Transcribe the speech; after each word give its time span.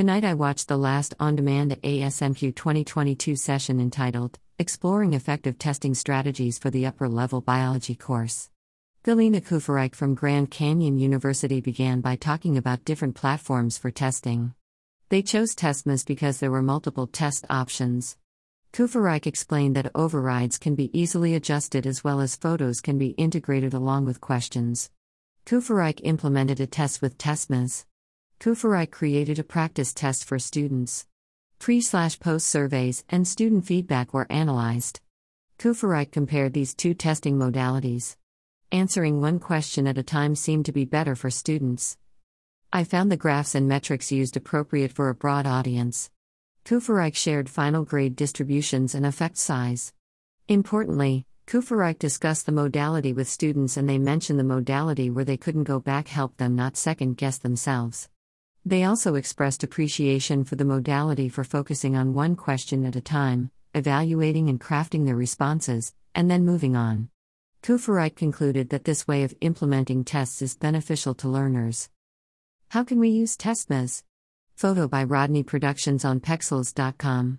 Tonight 0.00 0.24
I 0.24 0.32
watched 0.32 0.68
the 0.68 0.78
last 0.78 1.14
on 1.20 1.36
demand 1.36 1.76
ASMCUE 1.82 2.56
2022 2.56 3.36
session 3.36 3.78
entitled 3.78 4.38
Exploring 4.58 5.12
Effective 5.12 5.58
Testing 5.58 5.92
Strategies 5.92 6.58
for 6.58 6.70
the 6.70 6.86
Upper 6.86 7.06
Level 7.06 7.42
Biology 7.42 7.94
Course. 7.94 8.48
Galina 9.04 9.42
Kufarike 9.42 9.94
from 9.94 10.14
Grand 10.14 10.50
Canyon 10.50 10.96
University 10.98 11.60
began 11.60 12.00
by 12.00 12.16
talking 12.16 12.56
about 12.56 12.86
different 12.86 13.14
platforms 13.14 13.76
for 13.76 13.90
testing. 13.90 14.54
They 15.10 15.20
chose 15.20 15.54
Testmaz 15.54 16.06
because 16.06 16.38
there 16.40 16.50
were 16.50 16.62
multiple 16.62 17.06
test 17.06 17.44
options. 17.50 18.16
Kufarike 18.72 19.26
explained 19.26 19.76
that 19.76 19.92
overrides 19.94 20.56
can 20.56 20.74
be 20.74 20.98
easily 20.98 21.34
adjusted 21.34 21.86
as 21.86 22.02
well 22.02 22.22
as 22.22 22.36
photos 22.36 22.80
can 22.80 22.96
be 22.96 23.08
integrated 23.18 23.74
along 23.74 24.06
with 24.06 24.22
questions. 24.22 24.90
Kufarike 25.44 26.00
implemented 26.04 26.58
a 26.58 26.66
test 26.66 27.02
with 27.02 27.18
Testmaz. 27.18 27.84
Kufarike 28.40 28.90
created 28.90 29.38
a 29.38 29.44
practice 29.44 29.92
test 29.92 30.24
for 30.24 30.38
students. 30.38 31.06
Pre 31.58 31.82
post 31.82 32.48
surveys 32.48 33.04
and 33.10 33.28
student 33.28 33.66
feedback 33.66 34.14
were 34.14 34.32
analyzed. 34.32 35.00
Kufarike 35.58 36.10
compared 36.10 36.54
these 36.54 36.72
two 36.72 36.94
testing 36.94 37.36
modalities. 37.36 38.16
Answering 38.72 39.20
one 39.20 39.40
question 39.40 39.86
at 39.86 39.98
a 39.98 40.02
time 40.02 40.34
seemed 40.34 40.64
to 40.64 40.72
be 40.72 40.86
better 40.86 41.14
for 41.14 41.28
students. 41.28 41.98
I 42.72 42.82
found 42.84 43.12
the 43.12 43.18
graphs 43.18 43.54
and 43.54 43.68
metrics 43.68 44.10
used 44.10 44.38
appropriate 44.38 44.92
for 44.92 45.10
a 45.10 45.14
broad 45.14 45.46
audience. 45.46 46.10
Kufarike 46.64 47.16
shared 47.16 47.50
final 47.50 47.84
grade 47.84 48.16
distributions 48.16 48.94
and 48.94 49.04
effect 49.04 49.36
size. 49.36 49.92
Importantly, 50.48 51.26
Kufarike 51.46 51.98
discussed 51.98 52.46
the 52.46 52.52
modality 52.52 53.12
with 53.12 53.28
students 53.28 53.76
and 53.76 53.86
they 53.86 53.98
mentioned 53.98 54.38
the 54.38 54.44
modality 54.44 55.10
where 55.10 55.26
they 55.26 55.36
couldn't 55.36 55.64
go 55.64 55.78
back 55.78 56.08
help 56.08 56.38
them 56.38 56.56
not 56.56 56.78
second 56.78 57.18
guess 57.18 57.36
themselves. 57.36 58.08
They 58.64 58.84
also 58.84 59.14
expressed 59.14 59.62
appreciation 59.62 60.44
for 60.44 60.56
the 60.56 60.64
modality 60.64 61.28
for 61.28 61.44
focusing 61.44 61.96
on 61.96 62.12
one 62.12 62.36
question 62.36 62.84
at 62.84 62.96
a 62.96 63.00
time, 63.00 63.50
evaluating 63.74 64.48
and 64.48 64.60
crafting 64.60 65.06
their 65.06 65.16
responses, 65.16 65.94
and 66.14 66.30
then 66.30 66.44
moving 66.44 66.76
on. 66.76 67.08
Kufarike 67.62 68.16
concluded 68.16 68.70
that 68.70 68.84
this 68.84 69.06
way 69.08 69.22
of 69.22 69.34
implementing 69.40 70.04
tests 70.04 70.42
is 70.42 70.56
beneficial 70.56 71.14
to 71.14 71.28
learners. 71.28 71.88
How 72.68 72.84
can 72.84 72.98
we 72.98 73.08
use 73.08 73.36
Testmaz? 73.36 74.02
Photo 74.56 74.86
by 74.86 75.04
RODNAE 75.04 75.44
Productions 75.44 76.04
on 76.04 76.20
Pexels.com. 76.20 77.38